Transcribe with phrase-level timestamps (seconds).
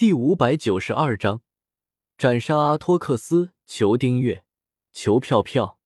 [0.00, 1.42] 第五百九十二章，
[2.16, 3.52] 斩杀阿托克斯。
[3.66, 4.46] 求订阅，
[4.92, 5.78] 求票票，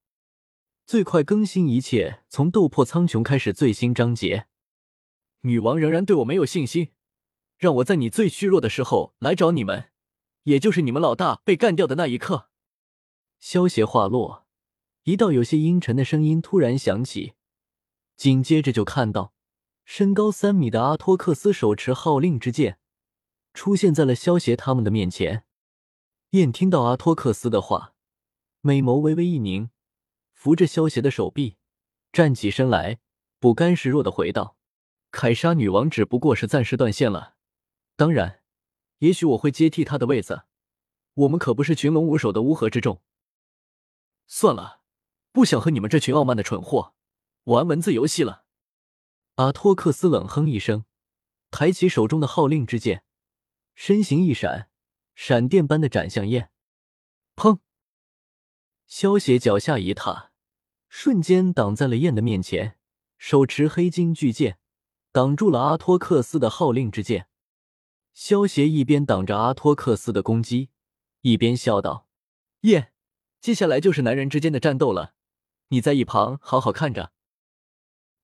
[0.87, 3.53] 最快更新一切从斗破苍穹开始。
[3.53, 4.47] 最新章节，
[5.41, 6.93] 女王仍然对我没有信心，
[7.59, 9.91] 让我在你最虚弱的时候来找你们，
[10.45, 12.51] 也就是你们老大被干掉的那一刻。
[13.41, 14.47] 萧协话落，
[15.03, 17.33] 一道有些阴沉的声音突然响起，
[18.17, 19.35] 紧接着就看到
[19.85, 22.79] 身高三米的阿托克斯手持号令之剑。
[23.55, 25.45] 出现在了萧协他们的面前。
[26.31, 27.95] 燕听到阿托克斯的话，
[28.61, 29.71] 美眸微微一凝，
[30.33, 31.57] 扶着萧协的手臂，
[32.13, 32.99] 站起身来，
[33.39, 34.57] 不甘示弱的回道
[35.13, 37.37] ：“凯莎女王只不过是暂时断线了，
[37.95, 38.43] 当然，
[38.99, 40.43] 也许我会接替她的位子。
[41.15, 43.01] 我们可不是群龙无首的乌合之众。
[44.27, 44.81] 算了，
[45.31, 46.95] 不想和你们这群傲慢的蠢货
[47.45, 48.45] 玩文字游戏了。”
[49.37, 50.85] 阿托克斯冷哼一声，
[51.53, 53.05] 抬起手中的号令之剑。
[53.75, 54.69] 身形一闪，
[55.15, 56.51] 闪电般的斩向燕。
[57.37, 57.59] 砰！
[58.87, 60.33] 萧邪脚下一踏，
[60.89, 62.79] 瞬间挡在了燕的面前，
[63.19, 64.59] 手持黑金巨剑，
[65.11, 67.29] 挡住了阿托克斯的号令之剑。
[68.13, 70.71] 萧邪一边挡着阿托克斯的攻击，
[71.23, 72.07] 一边笑道
[72.63, 72.93] ：“燕，
[73.41, 75.15] 接下来就是男人之间的战斗了，
[75.69, 77.13] 你在一旁好好看着。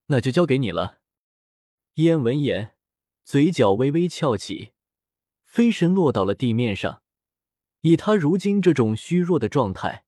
[0.07, 1.01] 那就交给你了。”
[1.95, 2.77] 燕闻言，
[3.25, 4.73] 嘴角微微翘起。
[5.51, 7.03] 飞身落到了地面上，
[7.81, 10.05] 以他如今这种虚弱的状态，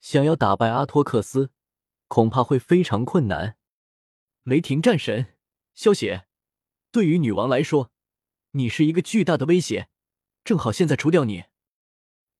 [0.00, 1.50] 想要打败阿托克斯，
[2.08, 3.58] 恐怕会非常困难。
[4.44, 5.36] 雷霆战神，
[5.74, 6.26] 萧邪，
[6.90, 7.90] 对于女王来说，
[8.52, 9.90] 你是一个巨大的威胁，
[10.44, 11.44] 正好现在除掉你。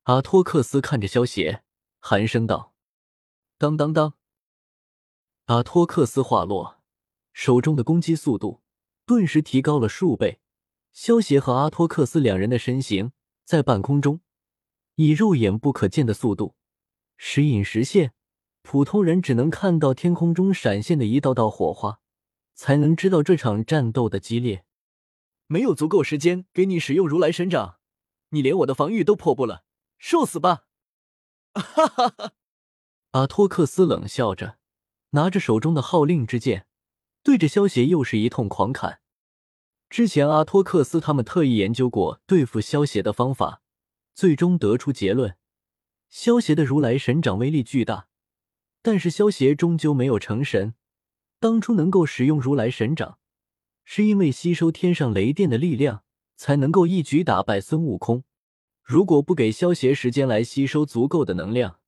[0.04, 1.62] 阿托克斯看着萧邪，
[1.98, 2.72] 寒声道
[3.58, 4.14] ：“当当当！”
[5.44, 6.80] 阿托克斯话落，
[7.34, 8.62] 手中的攻击速度
[9.04, 10.40] 顿时提高了数倍。
[10.92, 13.12] 萧协和阿托克斯两人的身形
[13.44, 14.20] 在半空中
[14.96, 16.56] 以肉眼不可见的速度
[17.16, 18.12] 时隐时现，
[18.62, 22.00] 普通人只能看到天空中闪现的一道道火花，
[22.54, 24.64] 才能知道这场战斗的激烈。
[25.46, 27.78] 没有足够时间给你使用如来神掌，
[28.30, 29.64] 你连我的防御都破不了，
[29.98, 30.64] 受死吧！
[31.52, 32.32] 哈哈哈！
[33.10, 34.58] 阿托克斯冷笑着，
[35.10, 36.66] 拿着手中的号令之剑，
[37.22, 39.00] 对着萧协又是一通狂砍。
[39.90, 43.60] 之前阿托克斯他们特意研究过对付萧邪的方法，
[44.14, 45.36] 最终得出结论：
[46.08, 48.06] 萧邪的如来神掌威力巨大，
[48.82, 50.74] 但是萧邪终究没有成神。
[51.40, 53.18] 当初能够使用如来神掌，
[53.82, 56.04] 是因为吸收天上雷电的力量，
[56.36, 58.22] 才能够一举打败孙悟空。
[58.84, 61.80] 如果不给萧邪时间来吸收足够的能量，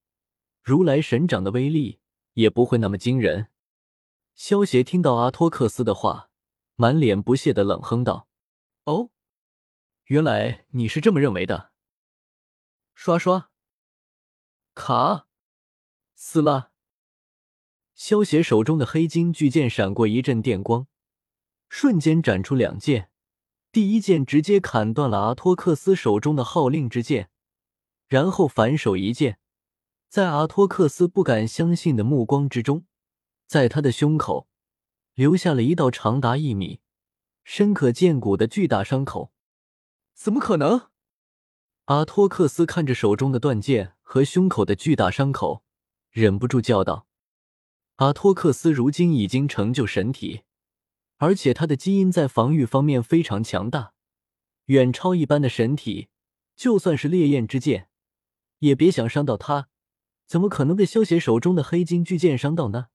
[0.60, 2.00] 如来神掌的威力
[2.34, 3.46] 也不会那么惊人。
[4.34, 6.30] 萧邪听到阿托克斯的话。
[6.76, 8.28] 满脸不屑的冷哼道
[8.84, 9.10] ：“哦，
[10.04, 11.72] 原来你是这么认为的。”
[12.94, 13.50] 刷刷，
[14.74, 15.26] 卡，
[16.14, 16.70] 撕拉。
[17.94, 20.86] 萧邪手中的黑金巨剑闪过一阵电光，
[21.68, 23.10] 瞬间斩出两剑。
[23.70, 27.30] 第一剑直接砍断了阿托克斯手中的号令之剑，
[28.06, 29.38] 然后反手一剑，
[30.08, 32.86] 在阿托克斯不敢相信的目光之中，
[33.46, 34.48] 在他的胸口。
[35.14, 36.80] 留下了一道长达一米、
[37.44, 39.32] 深可见骨的巨大伤口。
[40.14, 40.88] 怎么可能？
[41.86, 45.64] 阿托克斯看着手中的断剑和胸口的巨大伤口，
[46.10, 47.06] 忍不住叫道
[47.96, 50.42] ：“阿托克斯如今已经成就神体，
[51.16, 53.94] 而且他的基因在防御方面非常强大，
[54.66, 56.08] 远超一般的神体。
[56.54, 57.88] 就算是烈焰之剑，
[58.58, 59.68] 也别想伤到他。
[60.26, 62.86] 怎么可能被萧邪手中的黑金巨剑伤到呢？”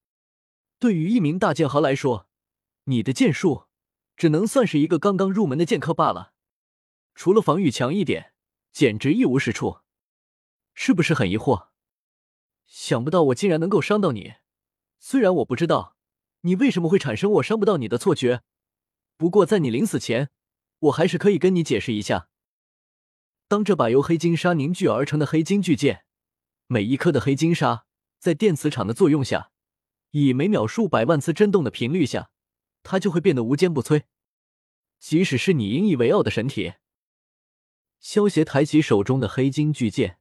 [0.80, 2.28] 对于一名大剑豪来说，
[2.84, 3.66] 你的剑术
[4.16, 6.34] 只能算是一个刚刚入门的剑客罢了，
[7.16, 8.34] 除了防御强一点，
[8.72, 9.80] 简直一无是处，
[10.74, 11.70] 是不是很疑惑？
[12.66, 14.36] 想不到我竟然能够伤到你，
[15.00, 15.96] 虽然我不知道
[16.42, 18.44] 你为什么会产生我伤不到你的错觉，
[19.18, 20.30] 不过在你临死前，
[20.80, 22.30] 我还是可以跟你解释一下。
[23.48, 26.04] 当这把由黑金沙凝聚而成的黑金巨剑，
[26.68, 27.86] 每一颗的黑金沙
[28.20, 29.52] 在电磁场的作用下。
[30.12, 32.32] 以每秒数百万次震动的频率下，
[32.84, 34.04] 它就会变得无坚不摧。
[35.00, 36.74] 即使是你引以为傲的神体，
[38.00, 40.18] 萧协抬起手中的黑金巨剑，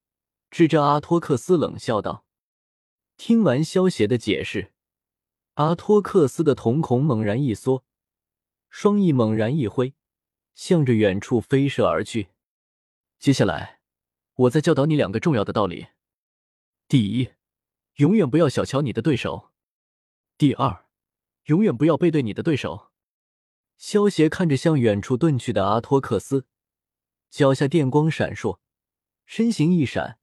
[0.51, 2.27] 指着阿托克斯冷笑道
[3.17, 4.75] ：“听完萧协的解释，
[5.55, 7.85] 阿托克斯的瞳孔猛然一缩，
[8.69, 9.95] 双翼猛然一挥，
[10.55, 12.29] 向着远处飞射而去。
[13.19, 13.81] 接下来，
[14.35, 15.87] 我再教导你两个重要的道理：
[16.87, 17.31] 第一，
[17.95, 19.53] 永远不要小瞧你的对手。”
[20.39, 20.85] 第二，
[21.45, 22.91] 永远不要背对你的对手。
[23.79, 26.47] 萧协看着向远处遁去的阿托克斯，
[27.31, 28.59] 脚下电光闪烁，
[29.25, 30.19] 身形一闪，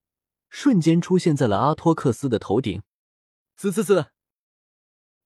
[0.49, 2.83] 瞬间出现在了阿托克斯的头顶。
[3.55, 4.11] 滋滋滋！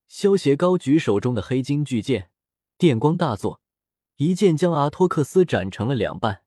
[0.07, 2.31] 萧协高举手中的黑金巨剑，
[2.77, 3.61] 电光大作，
[4.15, 6.43] 一剑将阿托克斯斩成了两半。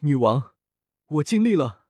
[0.00, 0.54] 女王，
[1.06, 1.84] 我尽力了。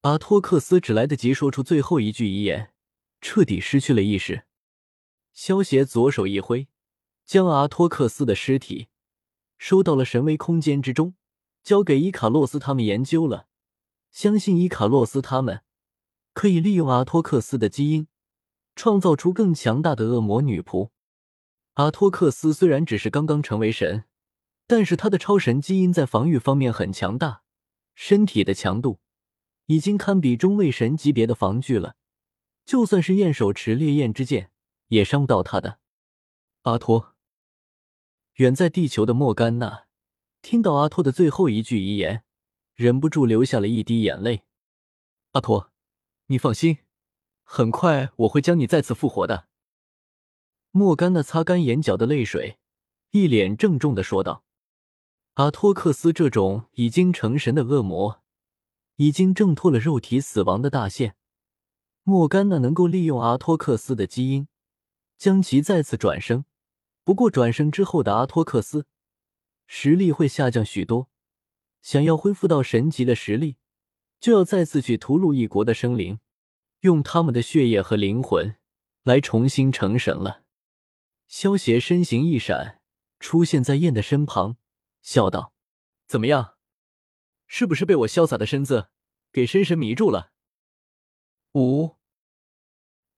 [0.00, 2.72] 阿托克斯只来得及说出最后一句遗言，
[3.20, 4.44] 彻底失去了意识。
[5.32, 6.68] 萧协左手一挥，
[7.24, 8.88] 将阿托克斯的尸体
[9.58, 11.14] 收到了神威空间之中，
[11.62, 13.46] 交给伊卡洛斯他们研究了。
[14.10, 15.62] 相信伊卡洛斯他们
[16.32, 18.08] 可以利用阿托克斯的基因，
[18.74, 20.90] 创造出更强大的恶魔女仆。
[21.74, 24.04] 阿托克斯虽然只是刚刚成为神，
[24.66, 27.42] 但是他的超神基因在防御方面很强大，
[27.94, 28.98] 身体的强度
[29.66, 31.94] 已经堪比中位神级别的防具了。
[32.64, 34.50] 就算是焰手持烈焰之剑。
[34.90, 35.78] 也伤不到他的，
[36.62, 37.14] 阿托。
[38.34, 39.86] 远在地球的莫甘娜
[40.42, 42.24] 听到阿托的最后一句遗言，
[42.74, 44.42] 忍不住流下了一滴眼泪。
[45.30, 45.70] 阿托，
[46.26, 46.78] 你放心，
[47.44, 49.46] 很快我会将你再次复活的。
[50.72, 52.58] 莫甘娜擦干眼角的泪水，
[53.12, 54.44] 一脸郑重的说道
[55.34, 58.24] ：“阿托克斯这种已经成神的恶魔，
[58.96, 61.14] 已经挣脱了肉体死亡的大限。
[62.10, 64.48] 莫甘娜能够利用阿托克斯的基因。”
[65.16, 66.46] 将其再次转生，
[67.04, 68.86] 不过转生之后的阿托克斯
[69.66, 71.08] 实力会下降许多。
[71.82, 73.58] 想要恢复到神级的实力，
[74.18, 76.20] 就要再次去屠戮一国的生灵，
[76.80, 78.56] 用他们的血液和灵魂
[79.02, 80.42] 来重新成神了。
[81.28, 82.80] 萧协身形一闪，
[83.18, 84.56] 出现在燕的身旁，
[85.02, 85.52] 笑道
[86.08, 86.54] ：“怎么样，
[87.46, 88.88] 是不是被我潇洒的身子
[89.30, 90.32] 给深深迷住了？”
[91.52, 91.96] 五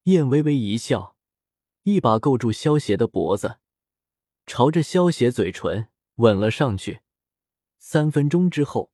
[0.04, 1.16] 燕微微一笑。
[1.84, 3.58] 一把勾住萧邪的脖子，
[4.46, 7.00] 朝着萧邪嘴唇吻了上去。
[7.78, 8.92] 三分钟之后，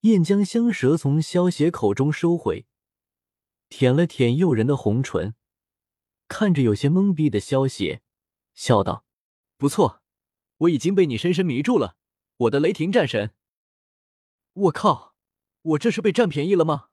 [0.00, 2.66] 燕将香舌从萧邪口中收回，
[3.68, 5.34] 舔了舔诱人的红唇，
[6.26, 8.00] 看着有些懵逼的萧邪，
[8.54, 9.04] 笑道
[9.58, 10.00] ：“不错，
[10.56, 11.96] 我已经被你深深迷住了，
[12.38, 13.34] 我的雷霆战神。”
[14.54, 15.14] 我靠，
[15.60, 16.88] 我这是被占便宜了吗？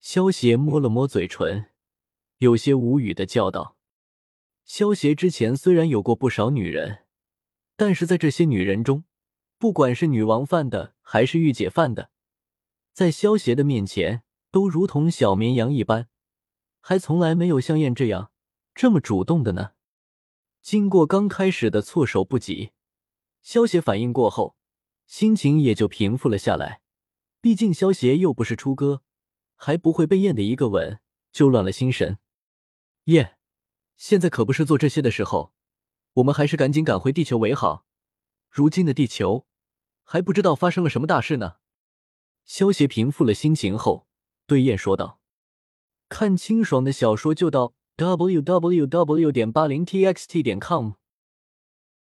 [0.00, 1.70] 萧邪摸了摸嘴唇，
[2.42, 3.76] 有些无语的叫道。
[4.64, 7.04] 萧协之前虽然有过不少女人，
[7.76, 9.04] 但是在这些女人中，
[9.58, 12.10] 不管是女王范的还是御姐范的，
[12.92, 16.08] 在萧协的面前都如同小绵羊一般，
[16.80, 18.32] 还从来没有像燕这样
[18.74, 19.74] 这么主动的呢。
[20.60, 22.72] 经过刚开始的措手不及，
[23.40, 24.56] 萧协反应过后，
[25.06, 26.80] 心情也就平复了下来。
[27.40, 29.02] 毕竟萧协又不是初哥，
[29.54, 30.98] 还不会被燕的一个吻
[31.30, 32.18] 就乱了心神。
[33.04, 33.36] 燕。
[33.96, 35.52] 现在可不是做这些的时候，
[36.14, 37.86] 我们还是赶紧赶回地球为好。
[38.50, 39.46] 如今的地球
[40.02, 41.56] 还不知道发生了什么大事呢。
[42.44, 44.06] 萧协平复了心情后，
[44.46, 45.20] 对燕说道
[46.08, 49.32] ：“看清爽的小说就到 w w w.
[49.32, 50.92] 点八零 t x t 点 com。”